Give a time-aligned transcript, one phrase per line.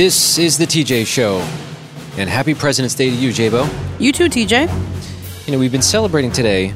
[0.00, 1.46] This is the TJ Show.
[2.16, 3.68] And happy President's Day to you, Jabo.
[4.00, 5.46] You too, TJ.
[5.46, 6.72] You know, we've been celebrating today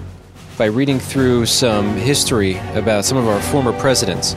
[0.58, 4.34] by reading through some history about some of our former presidents.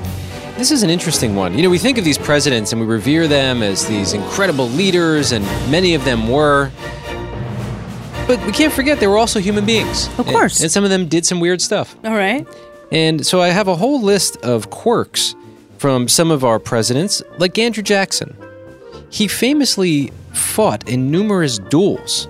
[0.55, 1.53] This is an interesting one.
[1.53, 5.33] You know, we think of these presidents and we revere them as these incredible leaders,
[5.33, 6.71] and many of them were.
[8.25, 10.07] But we can't forget they were also human beings.
[10.17, 10.59] Of course.
[10.59, 11.93] And, and some of them did some weird stuff.
[12.05, 12.47] All right.
[12.89, 15.35] And so I have a whole list of quirks
[15.77, 18.46] from some of our presidents, like Andrew Jackson.
[19.09, 22.27] He famously fought in numerous duels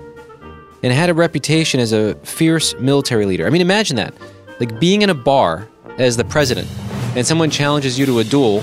[0.82, 3.46] and had a reputation as a fierce military leader.
[3.46, 4.14] I mean, imagine that.
[4.60, 6.68] Like being in a bar as the president
[7.16, 8.62] and someone challenges you to a duel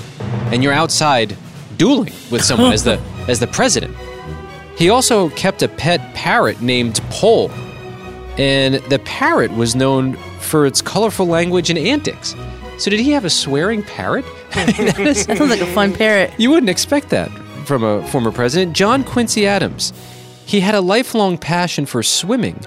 [0.50, 1.36] and you're outside
[1.76, 2.98] dueling with someone as the
[3.28, 3.94] as the president.
[4.76, 7.50] He also kept a pet parrot named Poll.
[8.38, 12.34] And the parrot was known for its colorful language and antics.
[12.78, 14.26] So did he have a swearing parrot?
[14.50, 16.32] That sounds like a fun parrot.
[16.38, 17.30] You wouldn't expect that
[17.66, 18.74] from a former president.
[18.74, 19.92] John Quincy Adams.
[20.46, 22.58] He had a lifelong passion for swimming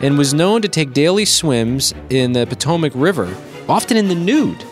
[0.00, 3.34] and was known to take daily swims in the Potomac River,
[3.68, 4.64] often in the nude.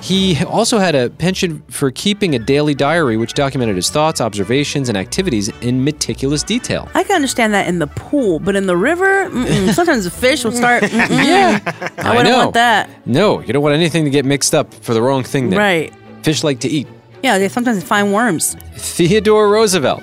[0.00, 4.88] He also had a penchant for keeping a daily diary which documented his thoughts, observations,
[4.88, 6.88] and activities in meticulous detail.
[6.94, 9.28] I can understand that in the pool, but in the river,
[9.72, 10.84] sometimes the fish will start.
[10.90, 11.60] Yeah,
[11.98, 12.88] I wouldn't want that.
[13.06, 15.58] No, you don't want anything to get mixed up for the wrong thing there.
[15.58, 15.92] Right.
[16.22, 16.86] Fish like to eat.
[17.22, 18.54] Yeah, they sometimes find worms.
[18.74, 20.02] Theodore Roosevelt.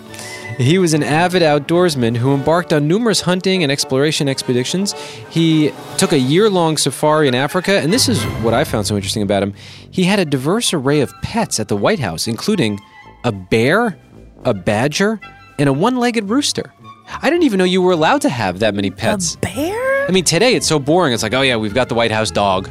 [0.57, 4.93] He was an avid outdoorsman who embarked on numerous hunting and exploration expeditions.
[5.29, 8.95] He took a year long safari in Africa, and this is what I found so
[8.95, 9.53] interesting about him.
[9.91, 12.79] He had a diverse array of pets at the White House, including
[13.23, 13.99] a bear,
[14.45, 15.19] a badger,
[15.59, 16.73] and a one legged rooster.
[17.21, 19.35] I didn't even know you were allowed to have that many pets.
[19.35, 21.13] A bear I mean, today it's so boring.
[21.13, 22.65] It's like, oh, yeah, we've got the White House dog.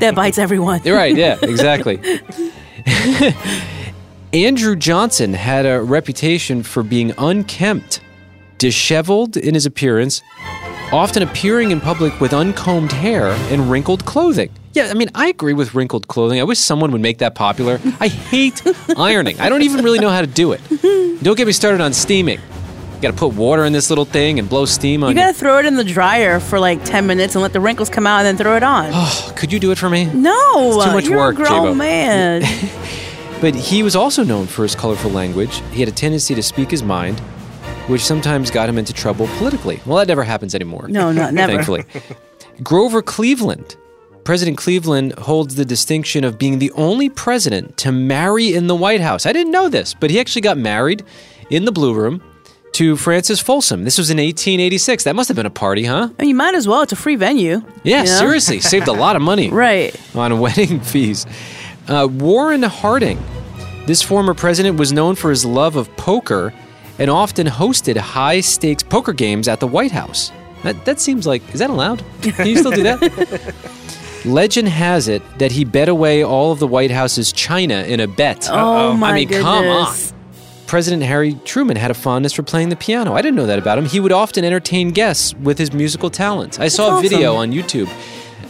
[0.00, 0.80] that bites everyone.
[0.84, 1.16] You're right.
[1.16, 2.00] Yeah, exactly.
[4.44, 8.02] Andrew Johnson had a reputation for being unkempt,
[8.58, 10.20] disheveled in his appearance,
[10.92, 14.50] often appearing in public with uncombed hair and wrinkled clothing.
[14.74, 16.38] Yeah, I mean, I agree with wrinkled clothing.
[16.38, 17.80] I wish someone would make that popular.
[17.98, 18.62] I hate
[18.98, 19.40] ironing.
[19.40, 20.60] I don't even really know how to do it.
[21.22, 22.38] Don't get me started on steaming.
[22.96, 25.32] You got to put water in this little thing and blow steam on You gotta
[25.32, 28.18] throw it in the dryer for like 10 minutes and let the wrinkles come out
[28.18, 28.90] and then throw it on.
[28.92, 30.04] Oh, could you do it for me?
[30.12, 30.76] no!
[30.76, 31.74] It's too much you're work, a grown J-Bo.
[31.74, 32.42] man.
[33.40, 35.60] But he was also known for his colorful language.
[35.72, 37.20] He had a tendency to speak his mind,
[37.88, 39.80] which sometimes got him into trouble politically.
[39.84, 40.88] Well, that never happens anymore.
[40.88, 41.52] No, not never.
[41.52, 41.84] Thankfully.
[42.62, 43.76] Grover Cleveland.
[44.24, 49.00] President Cleveland holds the distinction of being the only president to marry in the White
[49.00, 49.24] House.
[49.26, 51.04] I didn't know this, but he actually got married
[51.50, 52.20] in the Blue Room
[52.72, 53.84] to Frances Folsom.
[53.84, 55.04] This was in 1886.
[55.04, 56.08] That must have been a party, huh?
[56.18, 56.82] I mean, you might as well.
[56.82, 57.62] It's a free venue.
[57.84, 58.18] Yeah, you know?
[58.18, 58.58] seriously.
[58.60, 59.94] Saved a lot of money Right.
[60.16, 61.24] on wedding fees.
[61.88, 63.22] Uh, Warren Harding.
[63.86, 66.52] This former president was known for his love of poker
[66.98, 70.32] and often hosted high stakes poker games at the White House.
[70.62, 72.02] That, that seems like, is that allowed?
[72.22, 73.54] Can you still do that?
[74.24, 78.08] Legend has it that he bet away all of the White House's china in a
[78.08, 78.48] bet.
[78.50, 79.44] Oh my I mean, goodness.
[79.44, 79.94] come on.
[80.66, 83.14] President Harry Truman had a fondness for playing the piano.
[83.14, 83.84] I didn't know that about him.
[83.84, 86.58] He would often entertain guests with his musical talents.
[86.58, 87.08] I saw a awesome.
[87.08, 87.88] video on YouTube.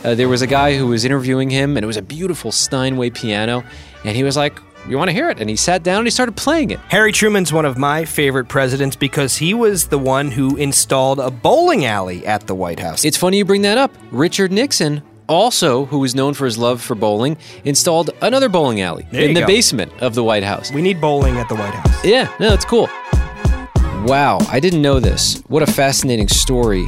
[0.06, 3.10] Uh, there was a guy who was interviewing him, and it was a beautiful Steinway
[3.10, 3.64] piano.
[4.04, 4.56] And he was like,
[4.88, 5.40] You want to hear it?
[5.40, 6.78] And he sat down and he started playing it.
[6.88, 11.28] Harry Truman's one of my favorite presidents because he was the one who installed a
[11.30, 13.04] bowling alley at the White House.
[13.04, 13.90] It's funny you bring that up.
[14.12, 19.08] Richard Nixon, also, who was known for his love for bowling, installed another bowling alley
[19.10, 19.46] There in the go.
[19.48, 20.70] basement of the White House.
[20.70, 22.04] we need bowling at the White House.
[22.04, 22.88] Yeah, no, it's cool.
[24.06, 25.42] Wow, I didn't know this.
[25.48, 26.86] What a fascinating story.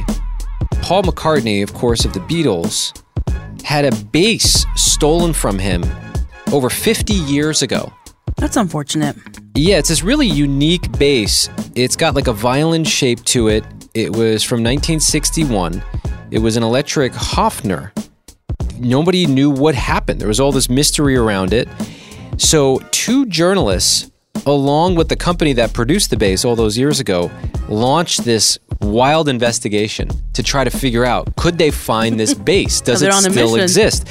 [0.81, 2.93] Paul McCartney, of course, of the Beatles,
[3.63, 5.83] had a bass stolen from him
[6.51, 7.93] over 50 years ago.
[8.37, 9.15] That's unfortunate.
[9.55, 11.49] Yeah, it's this really unique bass.
[11.75, 13.63] It's got like a violin shape to it.
[13.93, 15.83] It was from 1961.
[16.31, 17.91] It was an electric Hofner.
[18.79, 20.21] Nobody knew what happened.
[20.21, 21.67] There was all this mystery around it.
[22.37, 24.09] So, two journalists,
[24.45, 27.29] along with the company that produced the bass all those years ago,
[27.67, 32.81] launched this wild investigation to try to figure out could they find this bass?
[32.81, 34.07] Does it still exist?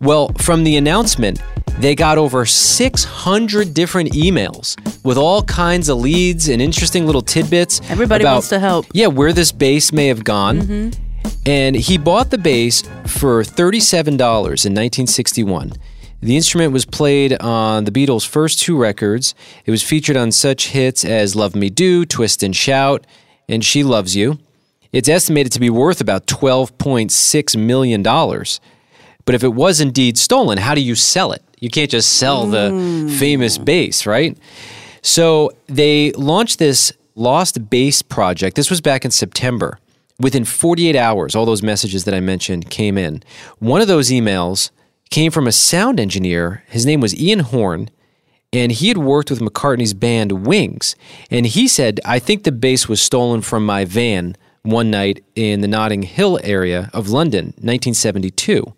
[0.00, 1.42] Well, from the announcement,
[1.78, 7.80] they got over 600 different emails with all kinds of leads and interesting little tidbits.
[7.90, 8.86] Everybody about, wants to help.
[8.92, 10.60] Yeah, where this bass may have gone.
[10.60, 11.02] Mm-hmm.
[11.46, 15.72] And he bought the bass for $37 in 1961.
[16.20, 19.34] The instrument was played on the Beatles' first two records.
[19.64, 23.06] It was featured on such hits as Love Me Do, Twist and Shout,
[23.48, 24.38] and She Loves You.
[24.92, 28.02] It's estimated to be worth about $12.6 million.
[28.02, 31.42] But if it was indeed stolen, how do you sell it?
[31.60, 33.18] You can't just sell the mm.
[33.18, 34.38] famous bass, right?
[35.02, 38.56] So they launched this Lost Bass project.
[38.56, 39.78] This was back in September.
[40.20, 43.22] Within 48 hours, all those messages that I mentioned came in.
[43.58, 44.70] One of those emails
[45.10, 46.64] came from a sound engineer.
[46.68, 47.90] His name was Ian Horne,
[48.52, 50.96] and he had worked with McCartney's band Wings.
[51.30, 55.60] And he said, I think the bass was stolen from my van one night in
[55.60, 58.74] the Notting Hill area of London, 1972.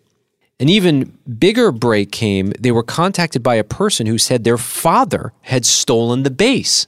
[0.58, 2.52] An even bigger break came.
[2.58, 6.86] They were contacted by a person who said their father had stolen the bass.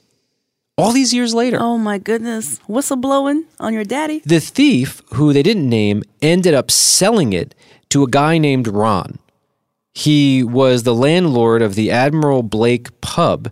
[0.77, 1.57] All these years later.
[1.59, 2.59] Oh my goodness.
[2.67, 4.21] Whistleblowing on your daddy?
[4.25, 7.55] The thief, who they didn't name, ended up selling it
[7.89, 9.19] to a guy named Ron.
[9.93, 13.51] He was the landlord of the Admiral Blake pub.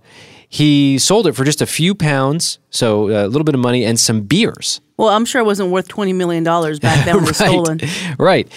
[0.49, 3.85] He sold it for just a few pounds, so uh, a little bit of money,
[3.85, 4.81] and some beers.
[4.97, 7.79] Well, I'm sure it wasn't worth $20 million back then when it was stolen.
[8.19, 8.51] Right.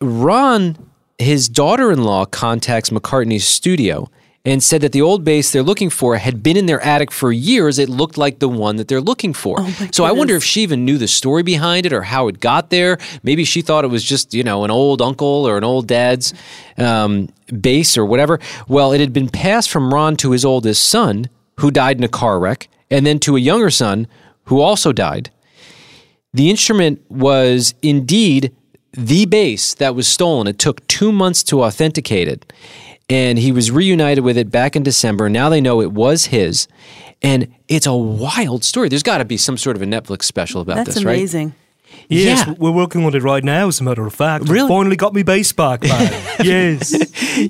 [0.00, 0.76] Ron,
[1.18, 4.10] his daughter in law, contacts McCartney's studio
[4.44, 7.32] and said that the old bass they're looking for had been in their attic for
[7.32, 7.78] years.
[7.78, 9.56] It looked like the one that they're looking for.
[9.60, 12.40] Oh so I wonder if she even knew the story behind it or how it
[12.40, 12.98] got there.
[13.22, 16.34] Maybe she thought it was just, you know, an old uncle or an old dad's
[16.76, 18.38] um, bass or whatever.
[18.68, 21.30] Well, it had been passed from Ron to his oldest son,
[21.60, 24.06] who died in a car wreck, and then to a younger son,
[24.44, 25.30] who also died.
[26.34, 28.54] The instrument was indeed
[28.92, 30.46] the bass that was stolen.
[30.46, 32.52] It took two months to authenticate it
[33.08, 35.28] and he was reunited with it back in December.
[35.28, 36.68] Now they know it was his,
[37.22, 38.88] and it's a wild story.
[38.88, 41.14] There's got to be some sort of a Netflix special about That's this, right?
[41.16, 41.54] amazing.
[42.08, 42.54] Yes, Yeah.
[42.58, 44.48] we're working on it right now, as a matter of fact.
[44.48, 44.66] Really?
[44.66, 46.12] I finally got me bass back, man.
[46.44, 46.92] yes.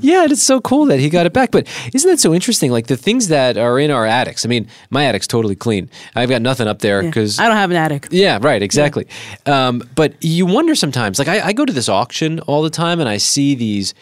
[0.03, 1.51] Yeah, and it's so cool that he got it back.
[1.51, 2.71] But isn't that so interesting?
[2.71, 4.45] Like the things that are in our attics.
[4.45, 5.89] I mean, my attic's totally clean.
[6.15, 7.09] I've got nothing up there Yeah.
[7.09, 8.09] because I don't have an attic.
[8.11, 9.07] Yeah, right, exactly.
[9.47, 13.01] Um, but you wonder sometimes, like I, I go to this auction all the time
[13.01, 13.95] and I see these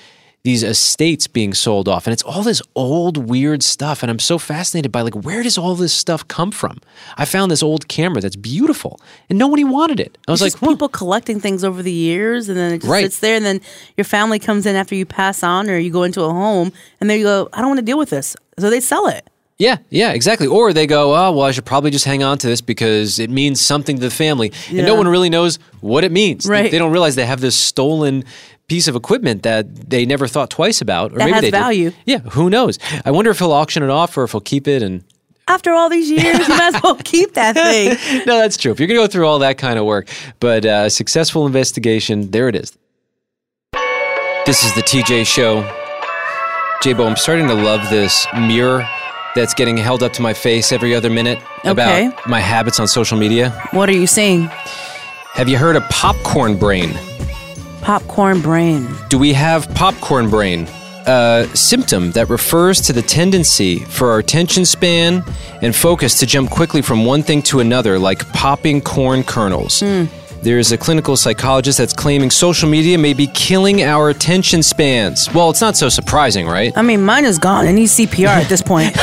[0.44, 4.38] these estates being sold off and it's all this old weird stuff and I'm so
[4.38, 6.78] fascinated by like where does all this stuff come from?
[7.16, 9.00] I found this old camera that's beautiful
[9.30, 10.18] and nobody wanted it.
[10.26, 13.04] I was It's like, people collecting things over the years, and then it just Right.
[13.04, 13.60] sits there, and then
[13.96, 17.08] your family comes in after you pass on, or you go into a home, and
[17.08, 19.28] they go, "I don't want to deal with this," so they sell it.
[19.58, 20.48] Yeah, yeah, exactly.
[20.48, 23.30] Or they go, oh, well, I should probably just hang on to this because it
[23.30, 24.50] means something to the family.
[24.70, 26.44] And no one really knows what it means.
[26.44, 26.70] They- Right.
[26.72, 28.24] They, don't realize they have this stolen
[28.68, 31.12] piece of equipment that they never thought twice about.
[31.12, 31.58] Or That maybe has they did.
[31.58, 31.92] value.
[32.06, 32.78] Yeah, who knows?
[33.04, 35.04] I wonder if he'll auction it off or if he'll keep it and
[35.48, 38.24] After all these years, you might as well keep that thing.
[38.26, 38.72] no, that's true.
[38.72, 40.08] If you're going to go through all that kind of work,
[40.40, 42.72] but uh, successful investigation, there it is.
[44.46, 45.62] This is the TJ Show.
[46.82, 48.84] J-Bo, I'm starting to love this mirror
[49.36, 52.06] that's getting held up to my face every other minute Okay.
[52.06, 53.50] about my habits on social media.
[53.70, 54.48] What are you seeing?
[55.34, 56.90] Have you heard of popcorn brain?
[57.82, 58.88] Popcorn brain.
[59.08, 60.68] Do we have popcorn brain?
[61.06, 65.24] A symptom that refers to the tendency for our attention span
[65.62, 69.80] and focus to jump quickly from one thing to another, like popping corn kernels.
[69.80, 70.04] Hmm.
[70.42, 75.32] There's a clinical psychologist that's claiming social media may be killing our attention spans.
[75.32, 76.72] Well, it's not so surprising, right?
[76.76, 77.66] I mean, mine is gone.
[77.66, 78.92] It needs CPR at this point.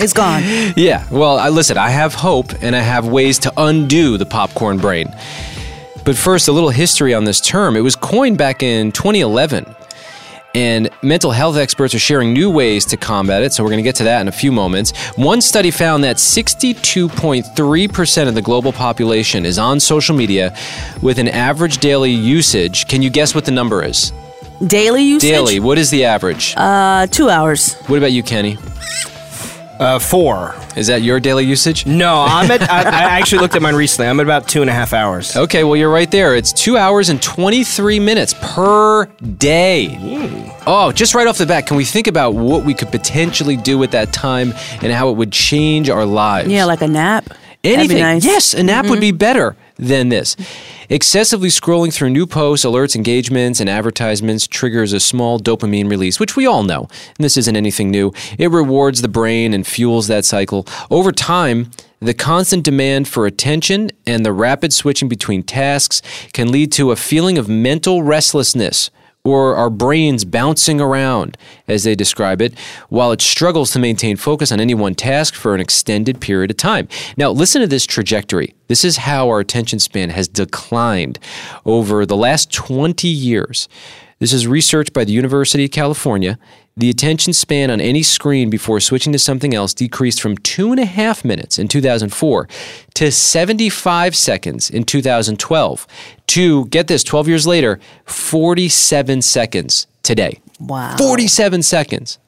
[0.00, 0.42] it's gone.
[0.76, 4.78] Yeah, well, I, listen, I have hope and I have ways to undo the popcorn
[4.78, 5.12] brain.
[6.04, 7.76] But first, a little history on this term.
[7.76, 9.74] It was coined back in 2011,
[10.54, 13.84] and mental health experts are sharing new ways to combat it, so we're going to
[13.84, 14.92] get to that in a few moments.
[15.16, 20.56] One study found that 62.3% of the global population is on social media
[21.02, 22.88] with an average daily usage.
[22.88, 24.12] Can you guess what the number is?
[24.66, 25.30] Daily usage?
[25.30, 26.54] Daily, what is the average?
[26.56, 27.74] Uh, two hours.
[27.82, 28.58] what about you, Kenny?
[29.80, 30.54] Uh, four.
[30.76, 31.86] Is that your daily usage?
[31.86, 32.60] No, I'm at.
[32.70, 34.10] I, I actually looked at mine recently.
[34.10, 35.34] I'm at about two and a half hours.
[35.34, 36.36] Okay, well, you're right there.
[36.36, 39.96] It's two hours and 23 minutes per day.
[40.66, 43.78] Oh, just right off the bat, can we think about what we could potentially do
[43.78, 46.50] with that time and how it would change our lives?
[46.50, 47.24] Yeah, like a nap.
[47.24, 47.98] That'd be Anything.
[48.00, 48.22] nice.
[48.22, 48.30] Mm-hmm.
[48.32, 50.36] Yes, a nap would be better than this.
[50.92, 56.34] Excessively scrolling through new posts, alerts, engagements, and advertisements triggers a small dopamine release, which
[56.34, 56.88] we all know.
[57.16, 58.12] And this isn't anything new.
[58.40, 60.66] It rewards the brain and fuels that cycle.
[60.90, 61.70] Over time,
[62.00, 66.96] the constant demand for attention and the rapid switching between tasks can lead to a
[66.96, 68.90] feeling of mental restlessness
[69.24, 71.36] or our brains bouncing around,
[71.68, 72.58] as they describe it,
[72.88, 76.56] while it struggles to maintain focus on any one task for an extended period of
[76.56, 76.88] time.
[77.16, 78.54] Now, listen to this trajectory.
[78.68, 81.18] This is how our attention span has declined
[81.66, 83.68] over the last 20 years.
[84.20, 86.38] This is research by the University of California.
[86.76, 90.78] The attention span on any screen before switching to something else decreased from two and
[90.78, 92.46] a half minutes in 2004
[92.96, 95.86] to 75 seconds in 2012
[96.26, 100.38] to, get this, 12 years later, 47 seconds today.
[100.60, 100.98] Wow.
[100.98, 102.18] 47 seconds.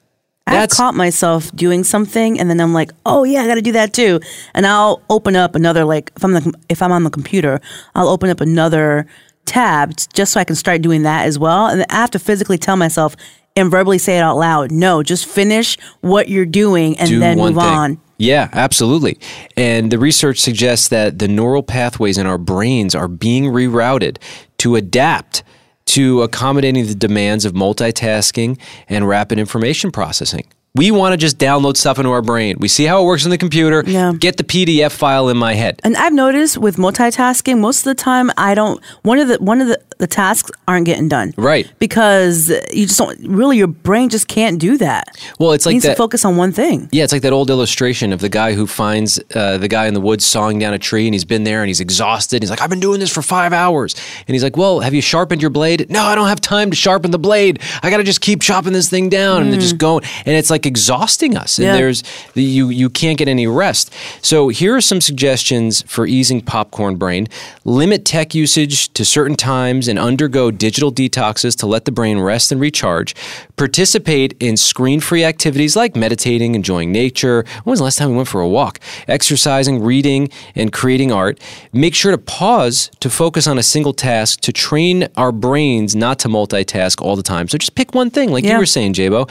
[0.47, 3.73] I've caught myself doing something, and then I'm like, "Oh yeah, I got to do
[3.73, 4.19] that too."
[4.55, 7.61] And I'll open up another like if I'm the, if I'm on the computer,
[7.95, 9.07] I'll open up another
[9.45, 11.67] tab just so I can start doing that as well.
[11.67, 13.17] And I have to physically tell myself
[13.57, 14.71] and verbally say it out loud.
[14.71, 17.59] No, just finish what you're doing and do then move thing.
[17.65, 18.01] on.
[18.19, 19.19] Yeah, absolutely.
[19.57, 24.19] And the research suggests that the neural pathways in our brains are being rerouted
[24.59, 25.43] to adapt
[25.87, 28.59] to accommodating the demands of multitasking
[28.89, 30.47] and rapid information processing.
[30.75, 32.57] We want to just download stuff into our brain.
[32.59, 34.13] We see how it works on the computer, Yeah.
[34.19, 35.79] get the PDF file in my head.
[35.85, 39.61] And I've noticed with multitasking, most of the time I don't one of the one
[39.61, 41.33] of the, the tasks aren't getting done.
[41.37, 41.71] Right.
[41.79, 45.05] Because you just don't really your brain just can't do that.
[45.39, 45.91] Well, it's it like needs that.
[45.93, 46.89] to focus on one thing.
[46.91, 49.95] Yeah, it's like that old illustration of the guy who finds uh, the guy in
[49.95, 52.43] the woods sawing down a tree and he's been there and he's exhausted.
[52.43, 53.95] He's like, I've been doing this for five hours.
[54.27, 55.89] And he's like, Well, have you sharpened your blade?
[55.89, 57.61] No, I don't have time to sharpen the blade.
[57.85, 59.43] I got to just keep chopping this thing down.
[59.43, 60.03] And they're just going.
[60.27, 61.59] And it's like exhausting us.
[61.59, 61.75] And Yeah.
[61.77, 62.03] there's,
[62.35, 63.93] you, you can't get any rest.
[64.21, 67.29] So here are some suggestions for easing popcorn brain
[67.65, 72.51] limit tech usage to certain times and undergo digital detoxes to let the brain rest
[72.51, 73.15] and recharge.
[73.57, 77.45] Participate in screen free activities like meditating, enjoying nature.
[77.65, 78.81] When was the last time we went for a walk?
[79.07, 81.39] Exercising, reading, and creating art.
[81.75, 86.19] Make sure to pause to focus on a single task to train our brains not
[86.21, 87.49] to multitask all the time.
[87.49, 89.31] So just pick one thing, like you were saying, Jabo.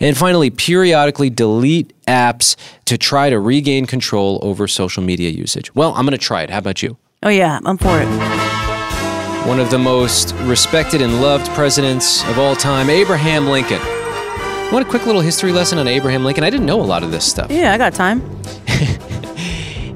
[0.00, 5.74] And finally, periodically delete apps to try to regain control over social media usage.
[5.74, 6.48] Well, I'm going to try it.
[6.48, 6.96] How about you?
[7.22, 8.57] Oh yeah, I'm for it.
[9.48, 13.80] One of the most respected and loved presidents of all time, Abraham Lincoln.
[14.70, 16.44] Want a quick little history lesson on Abraham Lincoln?
[16.44, 17.50] I didn't know a lot of this stuff.
[17.50, 18.20] Yeah, I got time.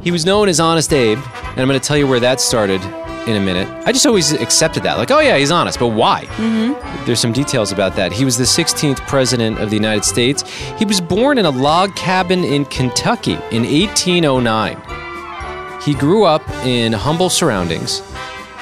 [0.03, 2.83] He was known as Honest Abe, and I'm going to tell you where that started
[3.29, 3.69] in a minute.
[3.87, 4.99] I just always accepted that.
[4.99, 6.25] Like, oh, yeah, he's honest, but why?
[6.25, 7.07] Mm-hmm.
[7.07, 8.13] There's some details about that.
[8.13, 10.43] He was the 16th president of the United States.
[10.77, 15.81] He was born in a log cabin in Kentucky in 1809.
[15.83, 18.01] He grew up in humble surroundings,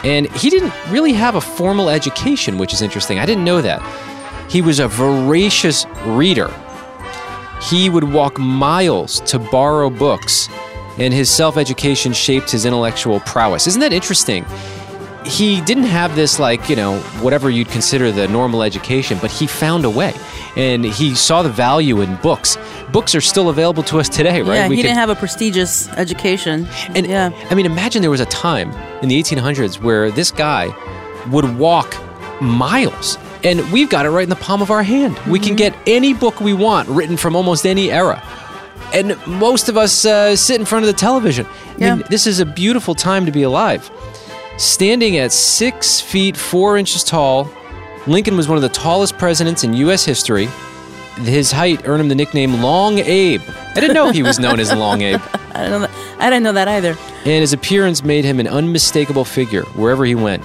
[0.05, 3.19] and he didn't really have a formal education, which is interesting.
[3.19, 3.81] I didn't know that.
[4.51, 6.53] He was a voracious reader.
[7.63, 10.49] He would walk miles to borrow books,
[10.99, 13.67] and his self education shaped his intellectual prowess.
[13.67, 14.45] Isn't that interesting?
[15.27, 19.47] He didn't have this, like, you know, whatever you'd consider the normal education, but he
[19.47, 20.15] found a way.
[20.57, 22.57] And he saw the value in books.
[22.93, 24.55] Books are still available to us today, right?
[24.57, 26.67] Yeah, We he could- didn't have a prestigious education.
[26.95, 30.69] and yeah, I mean, imagine there was a time in the 1800s where this guy
[31.31, 31.97] would walk
[32.41, 33.19] miles.
[33.45, 35.19] And we've got it right in the palm of our hand.
[35.27, 35.47] We Mm-hmm.
[35.47, 38.23] can get any book we want written from almost any era.
[38.93, 41.47] And most of us uh, sit in front of the television.
[41.47, 42.07] I mean, Yeah.
[42.09, 43.91] this is a beautiful time to be alive.
[44.57, 47.49] Standing at six feet four inches tall,
[48.07, 50.05] Lincoln was one of the tallest presidents in U.S.
[50.05, 50.49] history.
[51.19, 53.43] His height earned him the nickname Long Abe.
[53.49, 55.21] I didn't know he was known as Long Abe
[55.55, 55.91] I didn't know that.
[56.19, 56.97] I didn't know that either.
[57.19, 60.43] and his appearance made him an unmistakable figure wherever he went.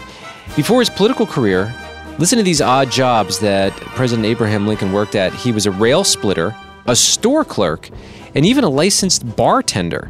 [0.55, 1.73] Before his political career,
[2.17, 5.33] listen to these odd jobs that President Abraham Lincoln worked at.
[5.33, 6.55] He was a rail splitter,
[6.87, 7.89] a store clerk,
[8.33, 10.09] and even a licensed bartender.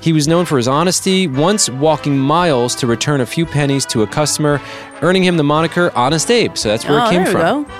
[0.00, 4.02] He was known for his honesty, once walking miles to return a few pennies to
[4.02, 4.60] a customer,
[5.00, 6.58] earning him the moniker Honest Abe.
[6.58, 7.64] So that's where oh, it came there from.
[7.64, 7.70] go.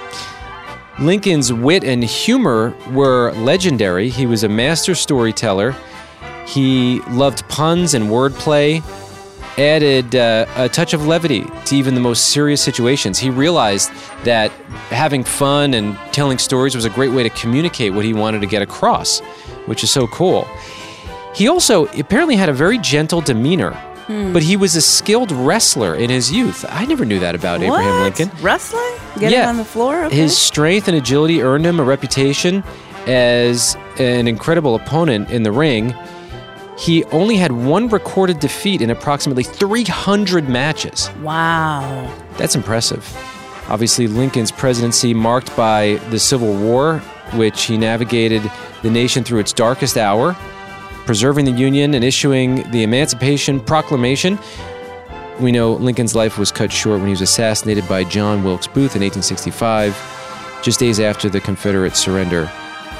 [0.99, 4.09] Lincoln's wit and humor were legendary.
[4.09, 5.75] He was a master storyteller.
[6.47, 8.83] He loved puns and wordplay,
[9.59, 13.19] added uh, a touch of levity to even the most serious situations.
[13.19, 13.91] He realized
[14.25, 14.51] that
[14.91, 18.47] having fun and telling stories was a great way to communicate what he wanted to
[18.47, 19.21] get across,
[19.67, 20.47] which is so cool.
[21.35, 23.71] He also apparently had a very gentle demeanor,
[24.33, 26.67] but he was a skilled wrestler in his youth.
[26.69, 28.31] I never knew that about Abraham Lincoln.
[28.43, 28.93] Wrestling?
[29.19, 29.49] Getting Yeah.
[29.49, 30.04] on the floor?
[30.04, 30.16] Okay.
[30.16, 32.64] His strength and agility earned him a reputation
[33.07, 35.95] as an incredible opponent in the ring.
[36.78, 41.11] He only had one recorded defeat in approximately 300 matches.
[41.23, 42.09] wow.
[42.38, 43.04] That's impressive.
[43.69, 46.99] Obviously, Lincoln's presidency marked by the Civil War,
[47.35, 48.42] which he navigated
[48.83, 50.35] the nation through its darkest hour,
[51.07, 54.38] preserving the Union and issuing the Emancipation Proclamation.
[55.41, 58.95] We know Lincoln's life was cut short when he was assassinated by John Wilkes Booth
[58.95, 62.51] in 1865, just days after the Confederate surrender.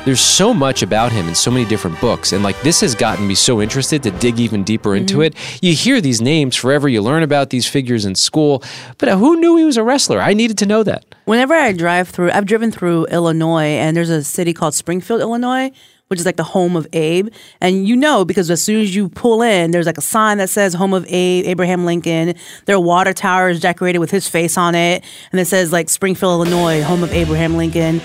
[0.05, 3.29] There's so much about him in so many different books, and like this has gotten
[3.29, 5.37] me so interested to dig even deeper into mm-hmm.
[5.37, 5.63] it.
[5.63, 8.65] You hear these names forever, you learn about these figures in school,
[8.99, 10.21] but uh, who knew he was a wrestler?
[10.21, 11.05] I needed to know that.
[11.27, 15.71] Whenever I drive through, I've driven through Illinois, and there's a city called Springfield, Illinois,
[16.13, 17.31] which is like the home of Abe.
[17.63, 20.51] And you know because as soon as you pull in, there's like a sign that
[20.51, 22.35] says "Home of Abe, Abraham Lincoln."
[22.67, 25.03] There are water towers decorated with his face on it,
[25.33, 28.03] and it says like Springfield, Illinois, home of Abraham Lincoln.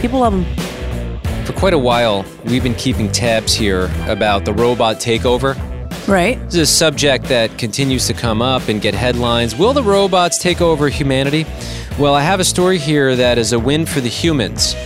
[0.00, 0.44] People love him.
[1.46, 5.56] For quite a while, we've been keeping tabs here about the robot takeover.
[6.06, 6.38] Right.
[6.44, 9.56] This is a subject that continues to come up and get headlines.
[9.56, 11.44] Will the robots take over humanity?
[11.98, 14.76] Well, I have a story here that is a win for the humans.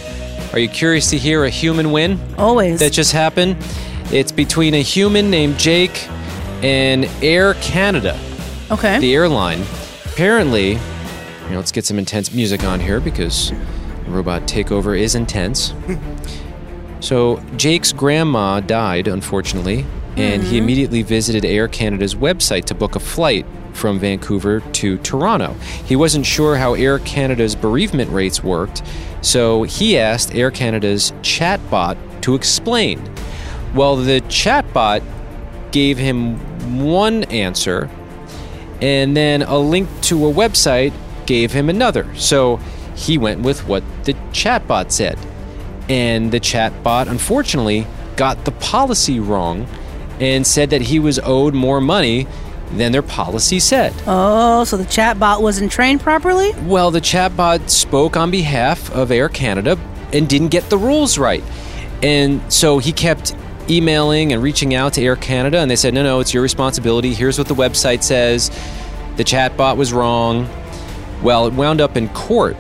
[0.53, 2.81] Are you curious to hear a human win Always.
[2.81, 3.57] that just happened?
[4.13, 6.07] It's between a human named Jake
[6.63, 8.19] and Air Canada,
[8.71, 8.99] okay.
[8.99, 9.63] the airline.
[10.05, 13.51] Apparently, you know, let's get some intense music on here because
[14.07, 15.73] robot takeover is intense.
[17.03, 19.85] So, Jake's grandma died, unfortunately,
[20.17, 20.57] and he mm-hmm.
[20.57, 25.55] immediately visited Air Canada's website to book a flight from Vancouver to Toronto.
[25.85, 28.83] He wasn't sure how Air Canada's bereavement rates worked,
[29.21, 33.03] so he asked Air Canada's chatbot to explain.
[33.75, 35.03] Well, the chatbot
[35.71, 36.37] gave him
[36.85, 37.89] one answer,
[38.81, 40.93] and then a link to a website
[41.27, 42.07] gave him another.
[42.17, 42.59] So
[42.95, 45.19] he went with what the chatbot said.
[45.89, 47.87] And the chatbot, unfortunately,
[48.17, 49.67] got the policy wrong
[50.21, 52.27] and said that he was owed more money
[52.73, 53.93] than their policy said.
[54.07, 56.53] oh, so the chatbot wasn't trained properly?
[56.63, 59.79] Well, the chatbot spoke on behalf of Air Canada
[60.13, 61.45] and didn't get the rules right.
[62.03, 63.35] And so he kept
[63.71, 67.15] emailing and reaching out to Air Canada, and they said, no, no, it's your responsibility.
[67.15, 68.51] Here's what the website says.
[69.17, 70.49] The chatbot was wrong.
[71.23, 72.57] Well, it wound up in court,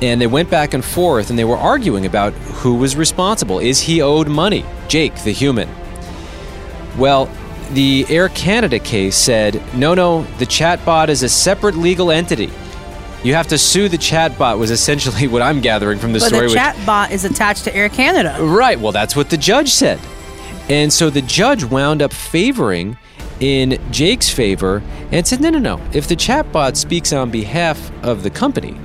[0.00, 3.58] and they went back and forth, and they were arguing about who was responsible.
[3.58, 4.64] Is he owed money?
[4.88, 5.68] Jake, the human.
[6.96, 7.28] Well,
[7.74, 12.50] the Air Canada case said, no, no, the chatbot is a separate legal entity.
[13.24, 16.40] You have to sue the chatbot, was essentially what I'm gathering from the But story.
[16.42, 18.36] the which- chat bot is attached to Air Canada.
[18.40, 18.78] Right.
[18.78, 20.00] Well, that's what the judge said.
[20.68, 22.96] And so the judge wound up favoring
[23.40, 25.80] in Jake's favor and said, no, no, no.
[25.92, 28.76] If the chatbot speaks on behalf of the company,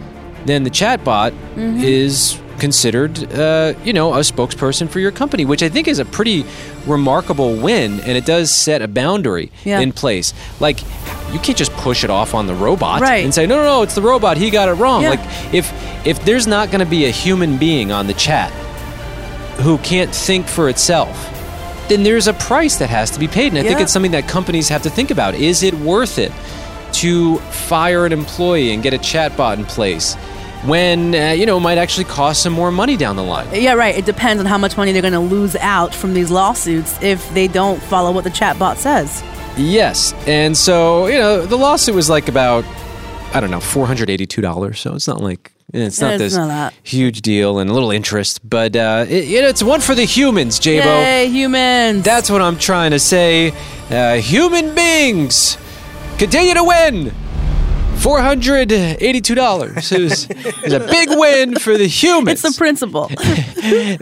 [0.46, 1.79] then the chatbot mm-hmm.
[1.82, 6.05] is considered, uh, you know, a spokesperson for your company, which I think is a
[6.05, 6.45] pretty
[6.85, 9.79] remarkable win, and it does set a boundary Yeah.
[9.79, 10.33] in place.
[10.59, 10.79] Like,
[11.34, 13.23] you can't just push it off on the robot Right.
[13.23, 14.38] and say, no, no, no, it's the robot.
[14.38, 15.03] He got it wrong.
[15.03, 15.12] Yeah.
[15.12, 15.19] Like,
[15.53, 15.71] if
[16.05, 18.49] if there's not going to be a human being on the chat
[19.60, 21.34] who can't think for itself,
[21.89, 23.47] then there's a price that has to be paid.
[23.53, 25.36] And I think it's something that companies have to think about.
[25.36, 26.32] Is it worth it
[26.93, 30.15] to fire an employee and get a chatbot in place
[30.65, 33.48] when, uh, you know, it might actually cost some more money down the line?
[33.54, 33.96] Yeah, right.
[33.96, 37.32] It depends on how much money they're going to lose out from these lawsuits if
[37.34, 39.24] they don't follow what the chatbot says.
[39.58, 40.13] Yes.
[40.28, 42.65] And so, you know, the lawsuit was like about,
[43.34, 44.76] I don't know, $482.
[44.78, 45.52] So it's not like.
[45.74, 49.41] It's not It's this not huge deal and a little interest, but uh, it, you
[49.41, 50.86] know, it's one for the humans, Jabo.
[50.86, 52.06] Yay, humans!
[52.06, 53.52] That's what I'm trying to say.
[53.89, 55.58] Uh, human beings
[56.17, 57.13] continue to win.
[57.97, 59.91] Four hundred eighty-two dollars.
[59.91, 62.43] It was, it was a big win for the humans.
[62.43, 63.10] it's the principle.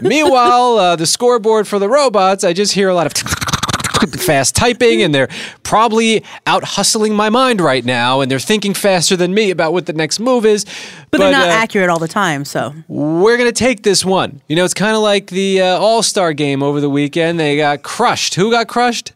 [0.00, 3.12] Meanwhile, uh, the scoreboard for the robots, I just hear a lot of
[4.20, 5.28] fast typing, and they're
[5.62, 9.86] probably out hustling my mind right now, and they're thinking faster than me about what
[9.86, 10.64] the next move is.
[11.10, 12.74] But, they're not uh, accurate all the time, so.
[12.88, 14.42] we're going to take this one.
[14.48, 17.40] You know, it's kind of like the uh, All Star game over the weekend.
[17.40, 18.34] They got crushed.
[18.34, 19.12] Who got crushed?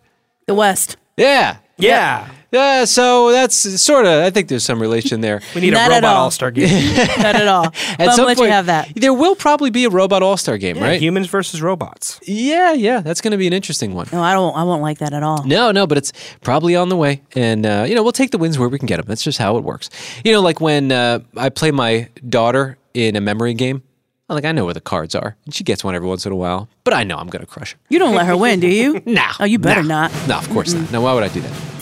[0.46, 0.96] The West.
[1.16, 1.58] Yeah.
[1.76, 2.30] Yeah.
[2.52, 4.24] Yeah, so that's sort of.
[4.24, 5.40] I think there's some relation there.
[5.54, 6.24] We need Not a robot all.
[6.24, 6.68] all star game.
[6.96, 7.64] Not at all.
[7.98, 8.92] At but some let point, you have that.
[8.94, 11.00] There will probably be a robot All Star game, Yeah, right?
[11.00, 12.18] Humans versus robots.
[12.24, 14.06] yeah, yeah, that's going to be an interesting one.
[14.12, 14.56] No, I don't.
[14.56, 15.44] I won't like that at all.
[15.44, 18.38] No, no, but it's probably on the way, and uh, you know we'll take the
[18.38, 19.06] wins where we can get them.
[19.06, 19.90] That's just how it works.
[20.24, 23.82] You know, like when uh, I play my daughter in a memory game.
[24.28, 26.30] I'm like I know where the cards are, and she gets one every once in
[26.30, 26.68] a while.
[26.84, 27.78] But I know I'm going to crush her.
[27.88, 29.02] You don't let her win, do you?
[29.04, 29.32] Nah.
[29.40, 30.06] Oh, you better nah.
[30.06, 30.28] not.
[30.28, 30.92] No, of course not.
[30.92, 31.79] No, why would I do that?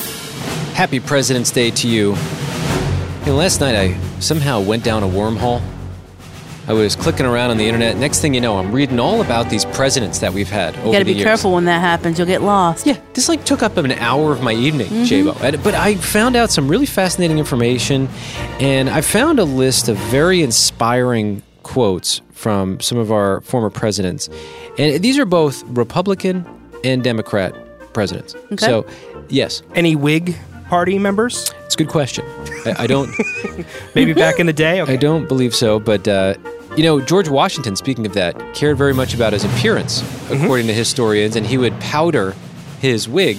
[0.78, 2.14] Happy President's Day to you.
[3.26, 5.60] And last night I somehow went down a wormhole.
[6.68, 7.96] I was clicking around on the internet.
[7.96, 10.92] Next thing you know, I'm reading all about these presidents that we've had over You
[10.92, 11.24] got to be years.
[11.24, 12.16] careful when that happens.
[12.16, 12.86] You'll get lost.
[12.86, 15.28] Yeah, this like took up an hour of my evening, Mm-hmm.
[15.40, 15.64] Jabo.
[15.64, 18.08] But I found out some really fascinating information,
[18.60, 24.28] and I found a list of very inspiring quotes from some of our former presidents.
[24.78, 26.46] And these are both Republican
[26.84, 27.52] and Democrat
[27.92, 28.36] presidents.
[28.52, 28.64] Okay.
[28.64, 28.86] So,
[29.28, 30.36] yes, Any Whig
[30.68, 31.52] party members?
[31.64, 32.24] it's a good question.
[32.66, 33.10] I, I don't,
[33.94, 34.80] Maybe back in the day?
[34.80, 36.06] I don't believe so, but.
[36.08, 36.34] Uh,
[36.76, 40.00] you know, George Washington, speaking of that, cared very much about his appearance,
[40.30, 42.36] according to historians, and he would powder
[42.78, 43.38] his wig,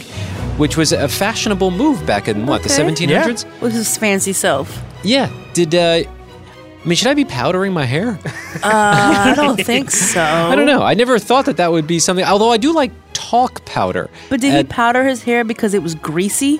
[0.58, 3.06] which was a fashionable move back in what, the Okay.
[3.06, 3.62] 1700s?
[3.62, 4.82] With his fancy self.
[5.04, 5.30] Yeah.
[5.54, 8.20] Did, uh, I mean, should I be powdering my hair?
[8.62, 10.22] Uh, I don't think so.
[10.22, 10.82] I don't know.
[10.82, 14.10] I never thought that that would be something, although I do like talk powder.
[14.30, 16.60] But did he Uh, powder his hair because it was greasy?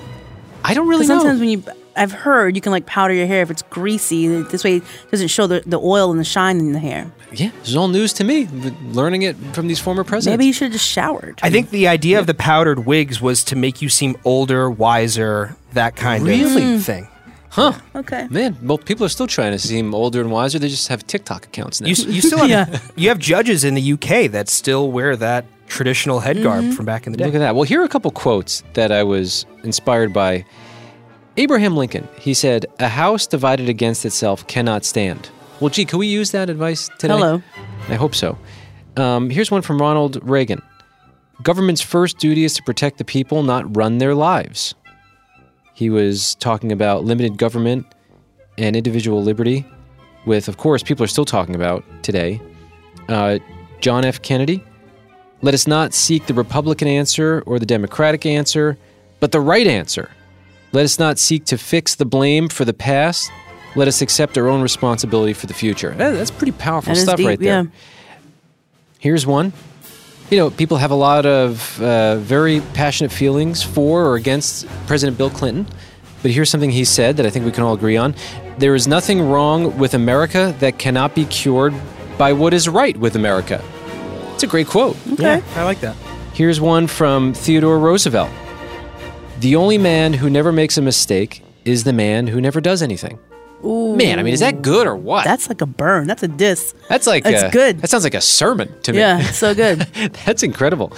[0.64, 1.18] I don't really Because know.
[1.20, 1.64] sometimes when you
[1.96, 4.28] I've heard you can like powder your hair if it's greasy.
[4.42, 7.10] This way, it doesn't show the, the oil and the shine in the hair.
[7.32, 8.46] Yeah, this is all news to me.
[8.92, 10.32] Learning it from these former presidents.
[10.38, 11.40] Maybe you should have just showered.
[11.42, 15.56] I think the idea of the powdered wigs was to make you seem older, wiser,
[15.72, 16.74] that kind Really?
[16.76, 17.08] of thing.
[17.50, 17.72] huh?
[17.96, 18.28] okay.
[18.30, 20.58] Man, well, people are still trying to seem older and wiser.
[20.60, 21.88] They just have TikTok accounts now.
[21.88, 22.78] You, you still have Yeah.
[22.96, 27.06] you have judges in the UK that still wear that traditional head garb from back
[27.06, 27.24] in the day.
[27.24, 27.54] Look at that.
[27.54, 30.44] Well, here are a couple quotes that I was inspired by.
[31.36, 32.06] Abraham Lincoln.
[32.18, 35.30] He said, "A house divided against itself cannot stand."
[35.60, 37.14] Well, gee, can we use that advice today?
[37.14, 37.42] Hello.
[37.88, 38.36] I hope so.
[38.96, 40.60] Um, here's one from Ronald Reagan.
[41.42, 44.74] Government's first duty is to protect the people, not run their lives.
[45.72, 47.86] He was talking about limited government
[48.58, 49.64] and individual liberty,
[50.26, 52.40] with, of course, people are still talking about today.
[53.08, 53.38] Uh,
[53.80, 54.20] John F.
[54.20, 54.62] Kennedy.
[55.42, 58.76] Let us not seek the Republican answer or the Democratic answer,
[59.20, 60.10] but the right answer.
[60.72, 63.30] Let us not seek to fix the blame for the past.
[63.74, 65.92] Let us accept our own responsibility for the future.
[65.96, 67.62] That's pretty powerful That stuff deep, right there.
[67.64, 67.70] yeah.
[68.98, 69.52] Here's one.
[70.30, 75.18] You know, people have a lot of uh, very passionate feelings for or against President
[75.18, 75.66] Bill Clinton.
[76.22, 78.14] But here's something he said that I think we can all agree on.
[78.58, 81.74] There is nothing wrong with America that cannot be cured
[82.18, 83.64] by what is right with America.
[84.40, 84.96] It's a great quote.
[85.12, 85.42] Okay.
[85.54, 85.94] I like that.
[86.32, 88.30] Here's one from Theodore Roosevelt
[89.40, 93.18] The only man who never makes a mistake is the man who never does anything.
[93.62, 95.24] Man, I mean, is that good or what?
[95.24, 96.06] That's like a burn.
[96.06, 96.74] That's a diss.
[96.88, 97.80] That's like That's a- good.
[97.80, 99.00] That sounds like a sermon to me.
[99.00, 99.80] Yeah, so good.
[100.24, 100.94] That's incredible.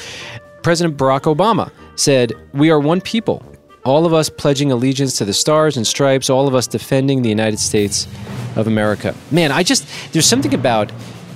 [0.63, 3.45] President Barack Obama said, We are one people,
[3.85, 7.29] all of us pledging allegiance to the stars and stripes, all of us defending the
[7.29, 8.07] United States
[8.55, 9.17] of America.
[9.33, 10.93] Man, I just, there's something about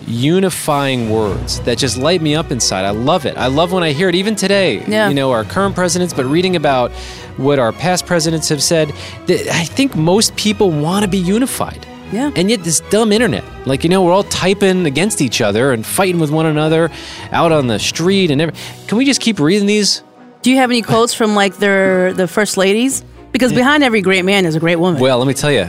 [0.07, 2.85] unifying words that just light me up inside.
[2.85, 3.37] I love it.
[3.37, 4.85] I love when I hear it, even today.
[4.87, 5.09] Yeah.
[5.09, 6.93] You know, our current presidents, but reading about
[7.37, 8.91] what our past presidents have said,
[9.29, 11.87] I think most people want to be unified.
[12.13, 12.31] Yeah.
[12.37, 15.85] And yet, this dumb internet, like, you know, we're all typing against each other and
[15.85, 16.91] fighting with one another
[17.33, 18.55] out on the street and every.
[18.87, 20.05] Can we just keep reading these?
[20.43, 23.05] Do you have any quotes from like their the first ladies?
[23.33, 25.01] Because behind every great man is a great woman.
[25.01, 25.69] Well, let me tell you,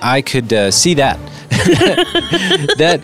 [0.00, 1.18] I could uh, see that.
[2.78, 3.02] that,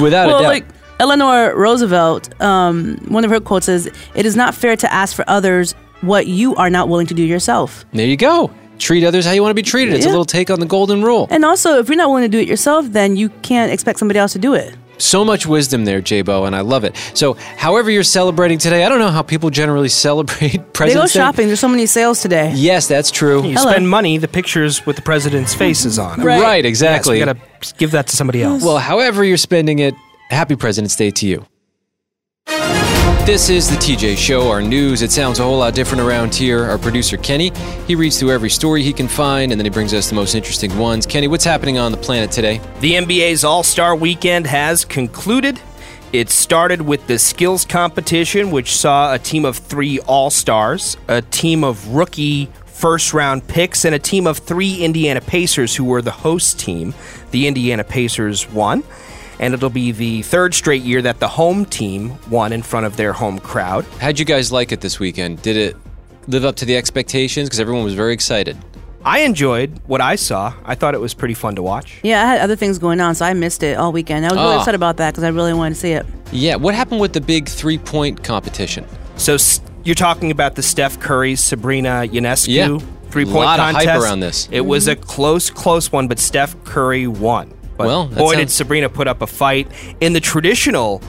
[0.00, 0.48] without well, a doubt.
[0.48, 0.64] like
[1.00, 5.24] Eleanor Roosevelt, um, one of her quotes is, "It is not fair to ask for
[5.28, 8.50] others what you are not willing to do yourself." there you go.
[8.78, 9.94] Treat others how you want to be treated.
[9.94, 11.28] It's a little take on the golden rule.
[11.30, 14.18] And also, if you're not willing to do it yourself, then you can't expect somebody
[14.18, 14.74] else to do it.
[14.98, 16.96] So much wisdom there, J-Bo, and I love it.
[17.14, 21.12] So, however you're celebrating today, I don't know how people generally celebrate They go President's
[21.12, 21.18] Day.
[21.20, 21.46] shopping.
[21.48, 22.52] There's so many sales today.
[22.54, 23.42] Yes, that's true.
[23.46, 23.70] You Hello.
[23.72, 26.20] spend money, the pictures with the president's faces on.
[26.20, 26.24] it.
[26.24, 26.40] Right.
[26.42, 27.18] Right, Yes, exactly.
[27.18, 27.38] we gotta
[27.78, 28.62] give that to somebody else.
[28.62, 29.94] Well, however you're spending it,
[30.30, 31.44] happy President's Day to you.
[33.24, 35.00] This is the TJ Show, our news.
[35.00, 36.64] It sounds a whole lot different around here.
[36.64, 37.52] Our producer, Kenny,
[37.86, 40.34] he reads through every story he can find, and then he brings us the most
[40.34, 41.06] interesting ones.
[41.06, 42.60] Kenny, what's happening on the planet today?
[42.80, 45.60] The NBA's All Star Weekend has concluded.
[46.12, 51.22] It started with the skills competition, which saw a team of three All Stars, a
[51.22, 56.02] team of rookie first round picks, and a team of three Indiana Pacers, who were
[56.02, 56.92] the host team.
[57.30, 58.82] The Indiana Pacers won.
[59.42, 62.96] And it'll be the third straight year that the home team won in front of
[62.96, 63.84] their home crowd.
[64.00, 65.42] How'd you guys like it this weekend?
[65.42, 65.76] Did it
[66.28, 67.48] live up to the expectations?
[67.48, 68.56] Because everyone was very excited.
[69.04, 70.54] I enjoyed what I saw.
[70.64, 71.98] I thought it was pretty fun to watch.
[72.04, 74.24] Yeah, I had other things going on, so I missed it all weekend.
[74.24, 74.58] I was really Oh.
[74.60, 76.06] upset about that because I really wanted to see it.
[76.30, 78.84] Yeah, what happened with the big three point competition?
[79.16, 82.78] So s- you're talking about the Steph Curry, Sabrina Ionescu Yeah.
[83.10, 84.04] three point Lot of hype contest.
[84.06, 84.48] around this.
[84.52, 87.50] It was a close, close one, but Steph Curry won.
[87.76, 89.68] But Well, boy, did Sabrina put up a fight
[90.00, 91.02] in the traditional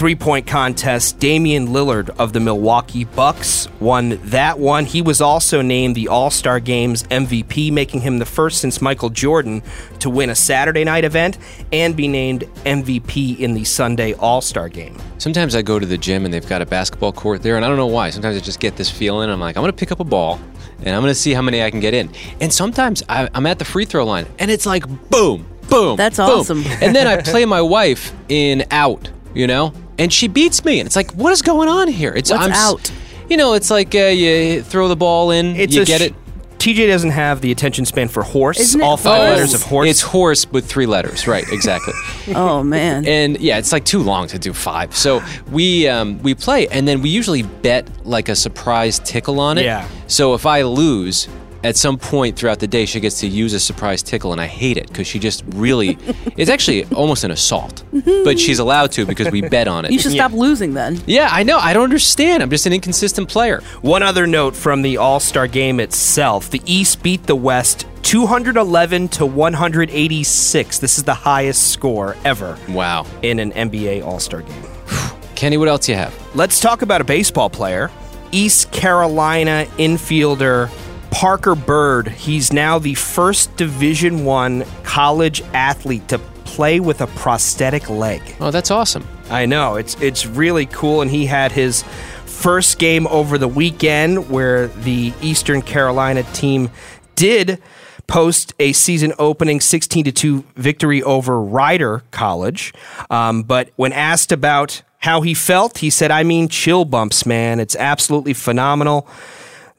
[0.00, 1.18] three point contest.
[1.18, 4.86] Damian Lillard of the Milwaukee Bucks won that one.
[4.86, 9.10] He was also named the All Star Games MVP, making him the first since Michael
[9.10, 9.62] Jordan
[9.98, 11.36] to win a Saturday night event
[11.70, 14.96] and be named MVP in the Sunday All Star Game.
[15.18, 17.68] Sometimes I go to the gym and they've got a basketball court there, and I
[17.68, 18.08] don't know why.
[18.08, 19.28] Sometimes I just get this feeling.
[19.28, 20.40] I'm like, I'm going to pick up a ball
[20.78, 22.10] and I'm going to see how many I can get in.
[22.40, 25.96] And sometimes I, I'm at the free throw line and it's like, boom, boom.
[25.96, 26.26] That's boom.
[26.40, 26.64] awesome.
[26.80, 30.80] and then I play my wife in out, you know, and she beats me.
[30.80, 32.12] And it's like, what is going on here?
[32.14, 32.92] It's What's I'm, out?
[33.28, 36.14] You know, it's like uh, you throw the ball in, It's you get sh- it.
[36.58, 38.60] TJ doesn't have the attention span for horse.
[38.60, 39.30] Isn't it all five horse?
[39.30, 39.88] letters of horse.
[39.88, 41.44] It's horse with three letters, right?
[41.50, 41.94] Exactly.
[42.34, 43.06] Oh man.
[43.06, 44.94] and yeah, it's like too long to do five.
[44.94, 49.56] So we um, we play, and then we usually bet like a surprise tickle on
[49.56, 49.64] it.
[49.64, 49.88] Yeah.
[50.06, 51.28] So if I lose.
[51.62, 54.46] At some point throughout the day, she gets to use a surprise tickle, and I
[54.46, 55.98] hate it because she just really.
[56.36, 57.84] it's actually almost an assault,
[58.24, 59.90] but she's allowed to because we bet on it.
[59.90, 60.98] you should stop losing then.
[61.06, 61.58] yeah, I know.
[61.58, 62.42] I don't understand.
[62.42, 63.60] I'm just an inconsistent player.
[63.82, 69.08] One other note from the All Star game itself the East beat the West 211
[69.08, 70.78] to 186.
[70.78, 73.04] This is the highest score ever Wow.
[73.22, 74.62] in an NBA All Star game.
[75.34, 76.14] Kenny, what else you have?
[76.34, 77.90] Let's talk about a baseball player.
[78.32, 80.70] East Carolina infielder
[81.10, 82.08] Parker Byrd.
[82.08, 88.20] He's now the first Division 1 college athlete to play with a prosthetic leg.
[88.40, 89.06] Oh, that's awesome.
[89.28, 89.76] I know.
[89.76, 91.84] It's it's really cool and he had his
[92.26, 96.70] first game over the weekend where the Eastern Carolina team
[97.14, 97.62] did
[98.06, 102.72] post a season opening 16 to 2 victory over Rider College.
[103.08, 107.60] Um, but when asked about how he felt, he said, I mean, chill bumps, man.
[107.60, 109.06] It's absolutely phenomenal.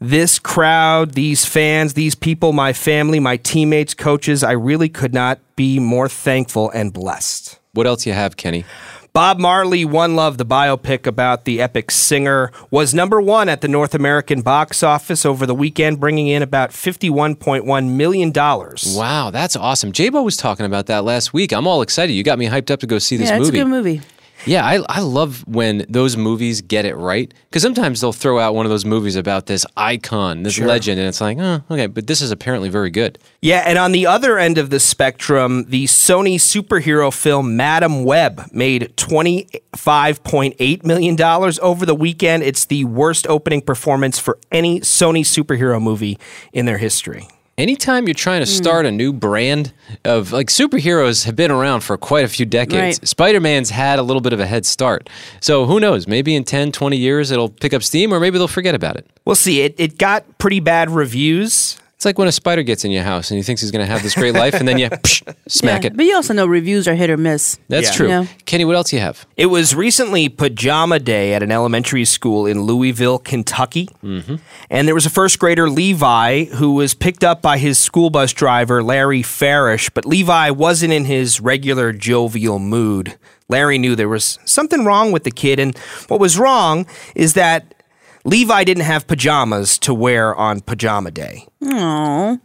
[0.04, 5.38] This crowd, these fans, these people, my family, my teammates, coaches, I really could not
[5.56, 7.60] be more thankful and blessed.
[7.74, 8.66] What else you have, Kenny?
[9.14, 13.68] Bob Marley, One Love, the biopic about the epic singer, was number one at the
[13.68, 18.34] North American box office over the weekend, bringing in about $51.1 million.
[18.34, 19.92] Wow, that's awesome.
[19.92, 21.54] J-Bo was talking about that last week.
[21.54, 22.14] I'm all excited.
[22.14, 23.36] You got me hyped up to go see this movie.
[23.36, 23.60] yeah, it's movie.
[23.60, 24.02] a good movie.
[24.46, 28.56] Yeah, I, I love when those movies get it right because sometimes they'll throw out
[28.56, 32.08] one of those movies about this icon, this legend, and it's like, oh, okay, but
[32.08, 33.20] this is apparently very good.
[33.42, 38.50] Yeah, and on the other end of the spectrum, the Sony superhero film Madame Web
[38.52, 41.22] made $25.8 million
[41.62, 42.44] over the weekend.
[42.44, 46.18] It's the worst opening performance for any Sony superhero movie
[46.54, 47.28] in their history.
[47.62, 48.58] Anytime you're trying to hmm.
[48.58, 49.72] start a new brand
[50.04, 53.00] of like superheroes have been around for quite a few decades.
[53.00, 53.08] Right.
[53.08, 55.12] Spider-Man's had a little bit of a head start.
[55.42, 56.08] So who knows?
[56.08, 59.06] Maybe in 10, 20 years it'll pick up steam or maybe they'll forget about it.
[59.26, 59.62] We'll see.
[59.62, 61.80] It, it got pretty bad reviews.
[62.02, 63.92] It's like when a spider gets in your house and he thinks he's going to
[63.92, 65.98] have this great life and then you psh, smack Yeah, it.
[65.98, 67.60] But you also know reviews are hit or miss.
[67.68, 67.94] That's Yeah.
[67.94, 68.08] true.
[68.08, 68.26] Yeah.
[68.48, 69.28] Kenny, what else you have?
[69.38, 73.88] It was recently pajama day at an elementary school in Louisville, Kentucky.
[74.04, 74.38] Mm-hmm.
[74.72, 78.34] And there was a first grader, Levi, who was picked up by his school bus
[78.34, 79.92] driver, Larry Farish.
[79.92, 83.16] But Levi wasn't in his regular jovial mood.
[83.48, 85.60] Larry knew there was something wrong with the kid.
[85.60, 87.76] And what was wrong is that
[88.24, 91.48] Levi didn't have pajamas to wear on pajama day.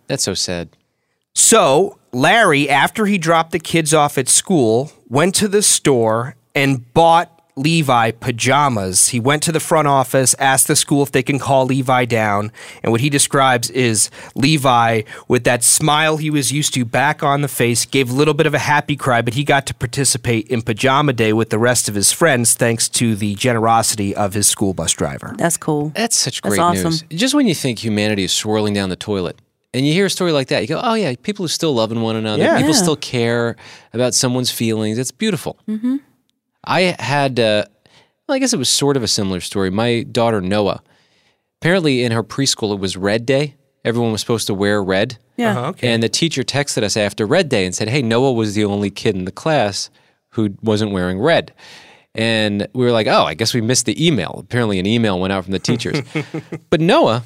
[0.06, 0.70] That's so sad.
[1.34, 6.92] So Larry, after he dropped the kids off at school, went to the store and
[6.94, 9.08] bought Levi pajamas.
[9.08, 12.52] He went to the front office, asked the school if they can call Levi down,
[12.82, 17.40] and what he describes is Levi, with that smile he was used to back on
[17.40, 20.46] the face, gave a little bit of a happy cry, but he got to participate
[20.48, 24.46] in pajama day with the rest of his friends thanks to the generosity of his
[24.46, 25.34] school bus driver.
[25.38, 25.92] That's cool.
[25.94, 26.90] That's such That's great awesome.
[26.90, 27.04] news.
[27.10, 29.38] Just when you think humanity is swirling down the toilet
[29.72, 32.02] and you hear a story like that, you go, oh, yeah, people are still loving
[32.02, 32.42] one another.
[32.42, 32.56] Yeah.
[32.56, 32.80] People Yeah.
[32.82, 33.56] still care
[33.94, 34.98] about someone's feelings.
[34.98, 35.58] It's beautiful.
[35.66, 35.96] Mm-hmm.
[36.66, 37.64] I had, uh,
[38.26, 39.70] well, I guess it was sort of a similar story.
[39.70, 40.82] My daughter, Noah,
[41.60, 43.54] apparently in her preschool, it was Red Day.
[43.84, 45.18] Everyone was supposed to wear red.
[45.36, 45.50] Yeah.
[45.52, 45.88] Uh-huh, okay.
[45.88, 48.90] And the teacher texted us after Red Day and said, Hey, Noah was the only
[48.90, 49.90] kid in the class
[50.30, 51.52] who wasn't wearing red.
[52.14, 54.38] And we were like, Oh, I guess we missed the email.
[54.42, 56.00] Apparently, an email went out from the teachers.
[56.70, 57.22] but Noah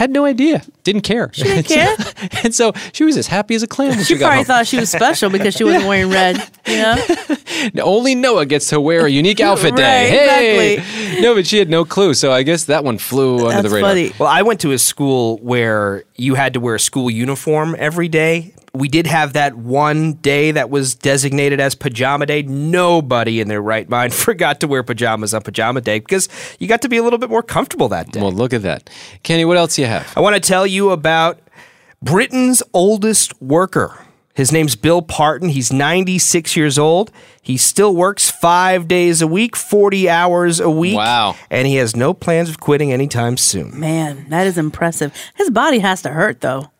[0.00, 1.30] had no idea, didn't care.
[1.34, 1.94] She didn't care?
[2.42, 4.44] and so she was as happy as a clam when she, She got probably home.
[4.46, 6.42] thought she was special because she wasn't wearing red.
[6.66, 7.82] You know?
[7.84, 10.26] Only Noah gets to wear a unique outfit day.
[10.26, 11.20] Right, Hey!
[11.20, 12.14] No, but she had no clue.
[12.14, 13.90] So I guess that one flew under That's the radar.
[13.90, 14.12] funny.
[14.18, 18.08] Well, I went to a school where you had to wear a school uniform every
[18.08, 18.54] day.
[18.72, 22.42] We did have that one day that was designated as pajama day.
[22.42, 26.28] Nobody in their right mind forgot to wear pajamas on pajama day because
[26.58, 28.20] you got to be a little bit more comfortable that day.
[28.20, 28.88] Well, look at that.
[29.22, 30.12] Kenny, what else do you have?
[30.16, 31.40] I want to tell you about
[32.02, 34.06] Britain's oldest worker.
[34.34, 35.48] His name's Bill Parton.
[35.50, 37.10] He's 96 years old.
[37.42, 40.96] He still works five days a week, 40 hours a week.
[40.96, 41.36] Wow.
[41.50, 43.78] And he has no plans of quitting anytime soon.
[43.78, 45.12] Man, that is impressive.
[45.34, 46.70] His body has to hurt though.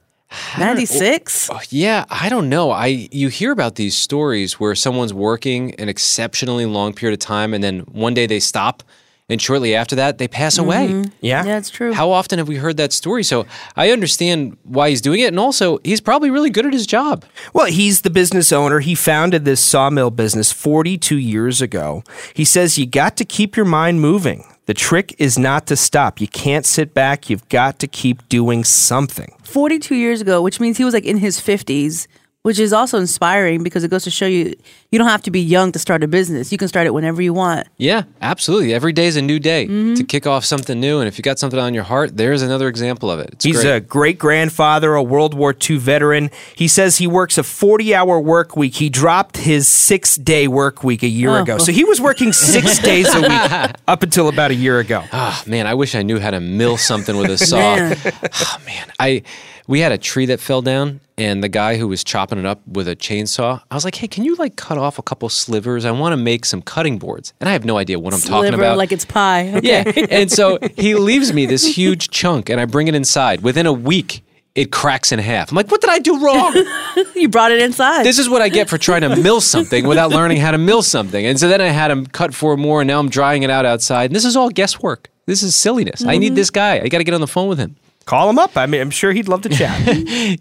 [0.58, 1.50] 96?
[1.70, 2.70] Yeah, I don't know.
[2.70, 7.54] I you hear about these stories where someone's working an exceptionally long period of time
[7.54, 8.82] and then one day they stop
[9.28, 10.66] and shortly after that they pass mm-hmm.
[10.66, 11.10] away.
[11.20, 11.44] Yeah?
[11.44, 11.92] Yeah, it's true.
[11.92, 13.22] How often have we heard that story?
[13.22, 16.86] So I understand why he's doing it and also he's probably really good at his
[16.86, 17.24] job.
[17.52, 18.80] Well, he's the business owner.
[18.80, 22.02] He founded this sawmill business 42 years ago.
[22.34, 24.44] He says you got to keep your mind moving.
[24.70, 26.20] The trick is not to stop.
[26.20, 27.28] You can't sit back.
[27.28, 29.34] You've got to keep doing something.
[29.42, 32.06] 42 years ago, which means he was like in his 50s,
[32.44, 34.54] which is also inspiring because it goes to show you
[34.92, 36.50] you don't have to be young to start a business.
[36.50, 37.68] You can start it whenever you want.
[37.76, 38.74] Yeah, absolutely.
[38.74, 41.38] Every day is a new day to kick off something new and if you got
[41.38, 43.30] something on your heart, there's another example of it.
[43.34, 43.76] It's He's great.
[43.76, 46.30] a great grandfather, a World War II veteran.
[46.56, 48.74] He says he works a 40 hour work week.
[48.74, 51.42] He dropped his six day work week a year Oh.
[51.42, 51.58] ago.
[51.58, 55.04] So he was working six days a week up until about a year ago.
[55.12, 57.76] Ah, man, I wish I knew how to mill something with a saw.
[57.76, 57.96] Man.
[58.04, 59.22] oh man, I
[59.68, 62.66] we had a tree that fell down and the guy who was chopping it up
[62.66, 65.84] with a chainsaw, I was like, "Hey, can you like cut off a couple slivers?
[65.84, 68.54] I want to make some cutting boards." And I have no idea what I'm talking
[68.54, 68.76] about.
[68.78, 69.52] like it's pie.
[69.54, 69.68] Okay.
[69.68, 70.06] yeah.
[70.10, 73.42] And so he leaves me this huge chunk, and I bring it inside.
[73.42, 74.22] Within a week,
[74.54, 75.50] it cracks in half.
[75.50, 76.54] I'm like, "What did I do wrong?"
[77.14, 78.04] you brought it inside.
[78.04, 80.82] this is what I get for trying to mill something without learning how to mill
[80.82, 81.24] something.
[81.24, 83.64] And so then I had him cut four more, and now I'm drying it out
[83.64, 84.06] outside.
[84.06, 85.08] And this is all guesswork.
[85.26, 86.04] This is silliness.
[86.04, 86.34] I need mm-hmm.
[86.34, 86.80] this guy.
[86.80, 87.76] I got to get on the phone with him.
[88.04, 88.56] Call him up.
[88.56, 89.80] I mean, I'm sure he'd love to chat.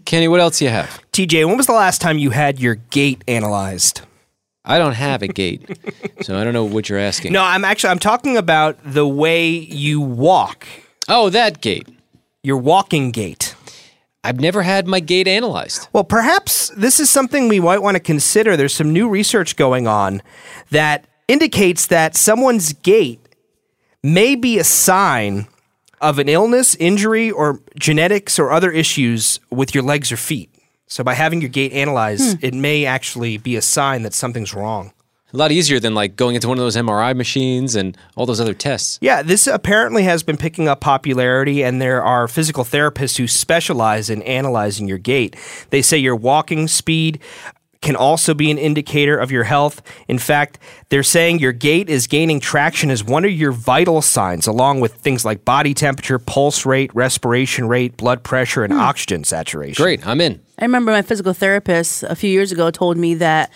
[0.04, 1.00] Kenny, what else do you have?
[1.12, 4.00] TJ, when was the last time you had your gait analyzed?
[4.64, 5.78] I don't have a gait,
[6.22, 7.32] so I don't know what you're asking.
[7.32, 10.66] No, I'm actually I'm talking about the way you walk.
[11.08, 11.88] Oh, that gait.
[12.42, 13.54] Your walking gait.
[14.22, 15.88] I've never had my gait analyzed.
[15.92, 18.56] Well, perhaps this is something we might want to consider.
[18.56, 20.20] There's some new research going on
[20.70, 23.18] that indicates that someone's gait
[24.02, 25.46] may be a sign
[26.02, 30.50] of an illness, injury, or genetics or other issues with your legs or feet.
[30.90, 32.44] So by having your gait analyzed, hmm.
[32.44, 34.92] it may actually be a sign that something's wrong.
[35.32, 38.40] A lot easier than like going into one of those MRI machines and all those
[38.40, 38.98] other tests.
[39.00, 44.10] Yeah, this apparently has been picking up popularity, and there are physical therapists who specialize
[44.10, 45.36] in analyzing your gait.
[45.70, 47.20] They say your walking speed
[47.80, 49.80] can also be an indicator of your health.
[50.08, 54.46] In fact, they're saying your gait is gaining traction as one of your vital signs,
[54.46, 58.80] along with things like body temperature, pulse rate, respiration rate, blood pressure, and hmm.
[58.80, 59.82] oxygen saturation.
[59.82, 60.40] Great, I'm in.
[60.60, 63.50] I remember my physical therapist a few years ago told me that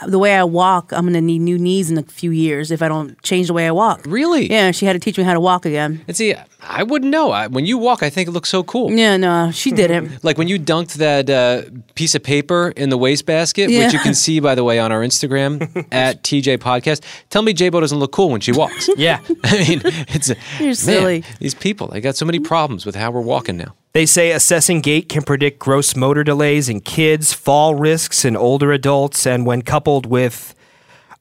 [0.00, 2.70] uh, the way I walk, I'm going to need new knees in a few years
[2.70, 4.02] if I don't change the way I walk.
[4.06, 4.50] Really?
[4.50, 6.02] Yeah, she had to teach me how to walk again.
[6.08, 7.30] And see, I wouldn't know.
[7.30, 8.90] I, when you walk, I think it looks so cool.
[8.90, 10.06] Yeah, no, she didn't.
[10.24, 11.62] Like when you dunked that uh,
[11.94, 13.84] piece of paper in the wastebasket, Yeah.
[13.84, 15.60] which you can see, by the way, on our Instagram
[15.92, 17.02] at TJ Podcast.
[17.30, 18.88] Tell me J-Bo doesn't look cool when she walks.
[18.96, 19.20] Yeah.
[19.44, 20.74] I mean, it's a, You're
[21.10, 23.74] man, these people, they got so many problems with how we're walking now.
[23.96, 28.70] They say assessing gait can predict gross motor delays in kids, fall risks in older
[28.70, 30.54] adults, and when coupled with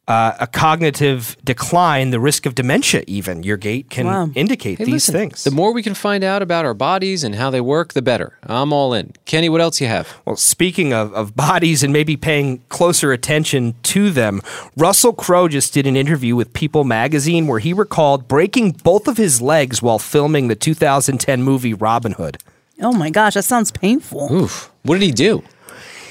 [0.10, 4.30] uh, a cognitive decline, the risk of dementia, even your gait can Wow.
[4.36, 5.46] indicate Hey, these listen, things.
[5.46, 8.38] the more we can find out about our bodies and how they work, the better.
[8.44, 9.14] I'm all in.
[9.24, 10.14] Kenny, what else you have?
[10.26, 14.42] Well, speaking of, of bodies and maybe paying closer attention to them,
[14.76, 19.16] Russell Crowe just did an interview with People magazine where he recalled breaking both of
[19.16, 22.38] his legs while filming the 2010 movie Robin Hood.
[22.82, 24.32] Oh my gosh, that sounds painful.
[24.32, 24.72] Oof.
[24.84, 25.44] What did he do?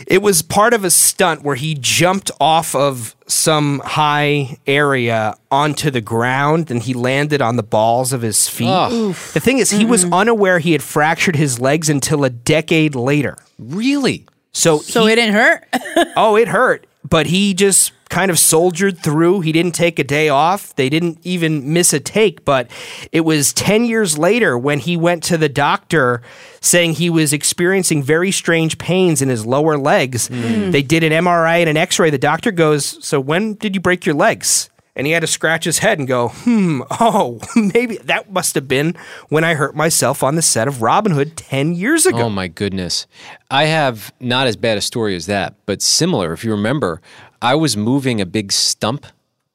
[0.06, 5.90] It was part of a stunt where he jumped off of some high area onto
[5.90, 8.68] the ground and he landed on the balls of his feet.
[8.68, 9.14] Ugh.
[9.32, 10.14] The thing is, he was mm-hmm.
[10.14, 13.38] unaware he had fractured his legs until a decade later.
[13.58, 14.26] Really?
[14.52, 15.66] So, So he, it didn't hurt?
[16.16, 19.40] oh, it hurt, but he just kind of soldiered through.
[19.40, 20.72] He didn't take a day off.
[20.76, 22.70] They didn't even miss a take, but
[23.10, 26.22] it was 10 years later when he went to the doctor
[26.60, 30.28] saying he was experiencing very strange pains in his lower legs.
[30.28, 32.10] They did an MRI and an x-ray.
[32.10, 35.64] The doctor goes, "So when did you break your legs?" And he had to scratch
[35.64, 38.94] his head and go, "Hmm, oh, maybe that must have been
[39.28, 42.46] when I hurt myself on the set of Robin Hood 10 years ago." Oh my
[42.46, 43.08] goodness.
[43.50, 46.32] I have not as bad a story as that, but similar.
[46.32, 47.00] If you remember,
[47.44, 49.06] I was moving a big stump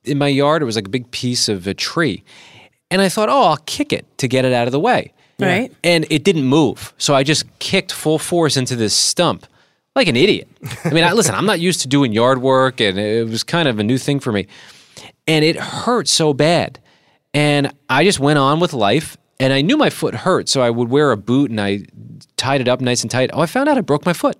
[0.04, 0.62] in my yard.
[0.62, 2.24] It was like a big piece of a tree.
[2.92, 5.12] And I thought, oh, I'll kick it to get it out of the way.
[5.40, 5.72] Right.
[5.84, 6.94] And it didn't move.
[6.98, 9.48] So I just kicked full force into this stump
[9.96, 10.48] like an idiot.
[10.86, 13.68] I mean, I, listen, I'm not used to doing yard work, and it was kind
[13.68, 14.48] of a new thing for me.
[15.28, 16.80] And it hurt so bad.
[17.34, 19.18] And I just went on with life.
[19.42, 21.86] And I knew my foot hurt, so I would wear a boot and I
[22.36, 23.30] tied it up nice and tight.
[23.32, 24.38] Oh, I found out I broke my foot.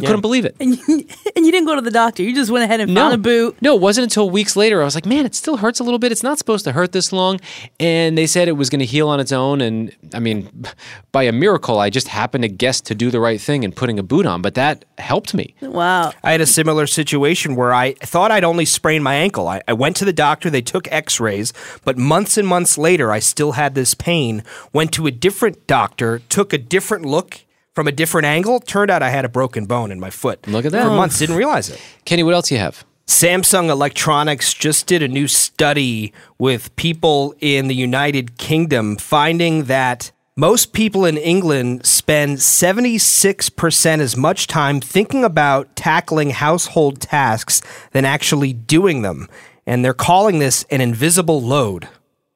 [0.00, 0.56] I couldn't believe it.
[0.60, 2.22] and you didn't go to the doctor.
[2.22, 3.56] You just went ahead and found a boot.
[3.60, 5.98] No, it wasn't until weeks later I was like, man, it still hurts a little
[5.98, 6.12] bit.
[6.12, 7.40] It's not supposed to hurt this long.
[7.78, 9.60] And they said it was going to heal on its own.
[9.60, 10.66] And I mean,
[11.12, 13.98] by a miracle, I just happened to guess to do the right thing and putting
[13.98, 14.42] a boot on.
[14.42, 15.54] But that helped me.
[15.60, 16.12] Wow.
[16.22, 19.48] I had a similar situation where I thought I'd only sprained my ankle.
[19.48, 21.52] I, I went to the doctor, they took x rays,
[21.84, 24.42] but months and months later, I still had this pain.
[24.72, 27.40] Went to a different doctor, took a different look
[27.74, 28.60] from a different angle.
[28.60, 30.46] Turned out I had a broken bone in my foot.
[30.46, 30.84] Look at that.
[30.84, 31.80] For months, didn't realize it.
[32.04, 32.84] Kenny, what else do you have?
[33.06, 40.12] Samsung Electronics just did a new study with people in the United Kingdom finding that
[40.36, 48.04] most people in England spend 76% as much time thinking about tackling household tasks than
[48.06, 49.28] actually doing them.
[49.66, 51.88] And they're calling this an invisible load.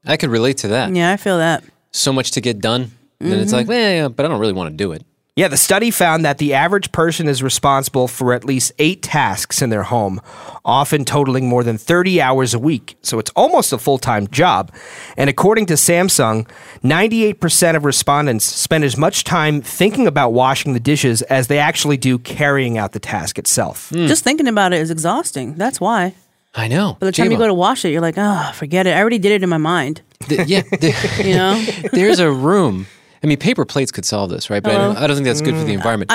[0.04, 0.94] I could relate to that.
[0.94, 1.64] Yeah, I feel that.
[1.90, 2.90] So much to get done.
[3.18, 3.56] And it's mm-hmm.
[3.56, 5.04] like, well, yeah, but I don't really want to do it.
[5.38, 9.60] Yeah, the study found that the average person is responsible for at least eight tasks
[9.60, 10.22] in their home,
[10.64, 12.96] often totaling more than 30 hours a week.
[13.02, 14.72] So it's almost a full time job.
[15.14, 16.48] And according to Samsung,
[16.82, 21.98] 98% of respondents spend as much time thinking about washing the dishes as they actually
[21.98, 23.90] do carrying out the task itself.
[23.90, 24.06] Hmm.
[24.06, 25.54] Just thinking about it is exhausting.
[25.56, 26.14] That's why.
[26.54, 26.96] I know.
[26.98, 28.96] By the time you go to wash it, you're like, oh, forget it.
[28.96, 30.00] I already did it in my mind.
[30.28, 31.62] The- yeah, the- You know?
[31.92, 32.86] there's a room.
[33.22, 34.62] I mean, paper plates could solve this, right?
[34.62, 35.04] But I don't, uh-huh.
[35.04, 35.74] I don't think that's good for the mm.
[35.74, 36.12] environment.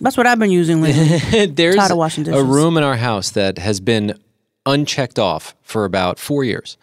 [0.00, 1.46] That's what I've been using lately.
[1.46, 4.18] There's Tired of washing a room in our house that has been
[4.64, 6.76] unchecked off for about four years.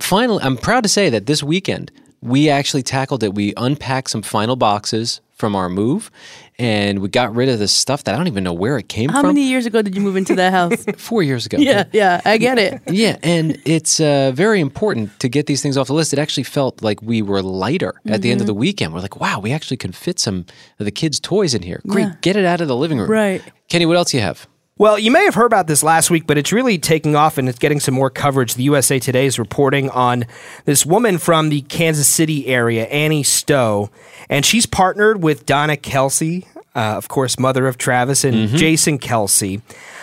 [0.00, 1.90] Finally, I'm proud to say that this weekend
[2.20, 3.34] we actually tackled it.
[3.34, 6.10] We unpacked some final boxes from our move,
[6.58, 9.10] and we got rid of the stuff that I don't even know where it came
[9.10, 9.26] How from.
[9.26, 10.84] How many years ago did you move into that house?
[10.96, 11.58] Four years ago.
[11.58, 12.80] yeah, yeah, I get it.
[12.90, 16.12] Yeah, and it's uh, very important to get these things off the list.
[16.12, 18.40] It actually felt like we were lighter at the end Mm-hmm.
[18.42, 18.94] of the weekend.
[18.94, 20.46] We're like, wow, we actually can fit some
[20.78, 21.80] of the kids' toys in here.
[21.86, 23.10] Great, get it out of the living room.
[23.10, 23.42] Right.
[23.68, 24.46] Kenny, what else do you have?
[24.78, 27.48] Well, you may have heard about this last week, but it's really taking off and
[27.48, 28.56] it's getting some more coverage.
[28.56, 30.26] The USA Today is reporting on
[30.66, 33.88] this woman from the Kansas City area, Annie Stowe,
[34.28, 39.62] and she's partnered with Donna Kelce, uh, of course, mother of Travis, and Jason Kelce.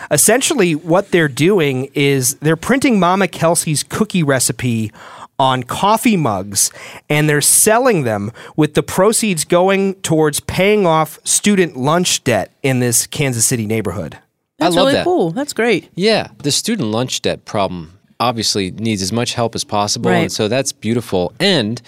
[0.09, 4.91] Essentially, what they're doing is they're printing Mama Kelce's cookie recipe
[5.37, 6.71] on coffee mugs
[7.09, 12.79] and they're selling them with the proceeds going towards paying off student lunch debt in
[12.79, 14.17] this Kansas City neighborhood.
[14.63, 15.03] That's I love really that.
[15.03, 15.31] cool.
[15.31, 15.89] That's great.
[15.95, 20.17] Yeah, the student lunch debt problem obviously needs as much help as possible, Right.
[20.23, 21.33] and so that's beautiful.
[21.39, 21.81] And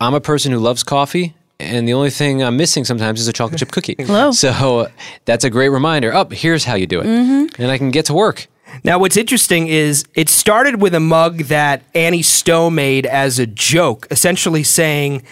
[0.00, 1.34] I'm a person who loves coffee.
[1.60, 3.94] And the only thing I'm missing sometimes is a chocolate chip cookie.
[4.00, 4.32] Hello.
[4.32, 4.88] So
[5.26, 6.12] that's a great reminder.
[6.12, 7.06] Up, here's how you do it.
[7.06, 7.62] Mm-hmm.
[7.62, 8.48] And I can get to work.
[8.82, 13.46] Now, what's interesting is it started with a mug that Annie Stowe made as a
[13.46, 15.22] joke, essentially saying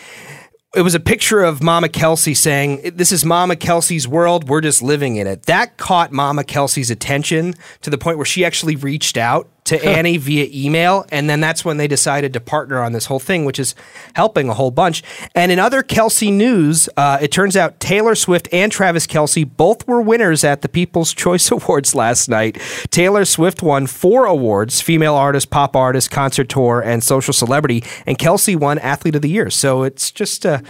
[0.74, 4.48] it was a picture of Mama Kelce saying, This is Mama Kelce's world.
[4.48, 5.44] We're just living in it.
[5.44, 10.16] That caught Mama Kelce's attention to the point where she actually reached out to Annie
[10.18, 11.04] via email.
[11.10, 13.74] And then that's when they decided to partner on this whole thing, which is
[14.14, 15.02] helping a whole bunch.
[15.34, 19.86] And in other Kelce news, uh, it turns out Taylor Swift and Travis Kelce both
[19.88, 22.58] were winners at the People's Choice Awards last night.
[22.90, 27.82] Taylor Swift won four awards female artist, pop artist, concert tour, and social celebrity.
[28.06, 29.50] And Kelce won Athlete of the Year.
[29.50, 30.62] So it's just a,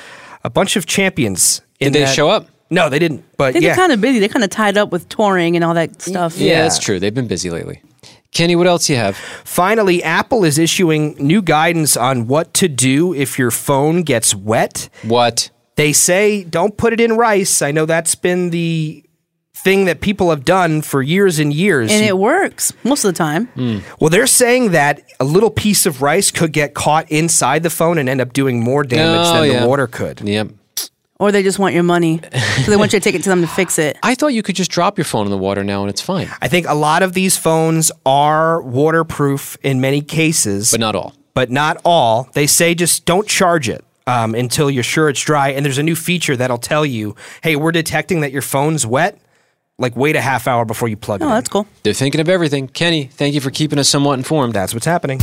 [0.44, 1.60] a bunch of champions.
[1.80, 2.46] in Did they that- show up?
[2.72, 3.18] No, they didn't.
[3.20, 3.70] I But think yeah.
[3.70, 4.20] they're kind of busy.
[4.20, 6.38] They're kind of tied up with touring and all that stuff.
[6.38, 6.62] Yeah, Yeah.
[6.62, 7.00] that's true.
[7.00, 7.82] They've been busy lately.
[8.32, 9.16] Kenny, what else you have?
[9.44, 14.88] Finally, Apple is issuing new guidance on what to do if your phone gets wet.
[15.02, 15.50] What?
[15.76, 17.60] They say don't put it in rice.
[17.62, 19.04] I know that's been the
[19.54, 21.90] thing that people have done for years and years.
[21.90, 23.46] And it works most of the time.
[23.48, 23.78] Hmm.
[23.98, 27.98] well, they're saying that a little piece of rice could get caught inside the phone
[27.98, 29.60] and end up doing more damage Oh, than yeah.
[29.62, 30.20] the water could.
[30.20, 30.52] Yep.
[31.20, 32.18] Or they just want your money.
[32.64, 33.98] So they want you to take it to them to fix it.
[34.02, 36.28] I thought you could just drop your phone in the water now and it's fine,
[36.40, 41.12] I think a lot of these phones are waterproof in many cases, but not all.
[41.34, 42.30] but not all.
[42.32, 45.50] They say just don't charge it um, until you're sure it's dry.
[45.50, 49.20] And there's a new feature that'll tell you, hey, we're detecting that your phone's wet.
[49.78, 51.30] Like wait a half hour before you plug it in.
[51.30, 51.36] Oh, in.
[51.36, 51.66] that's cool.
[51.82, 52.66] They're thinking of everything.
[52.66, 54.54] Kenny, thank you for keeping us somewhat informed.
[54.54, 55.20] That's what's happening.